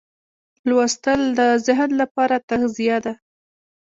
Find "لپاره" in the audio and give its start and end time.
2.01-2.35